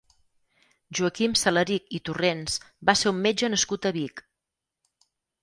[0.99, 2.57] Joaquim Salarich i Torrents
[2.91, 4.27] va ser un metge nascut a Vic.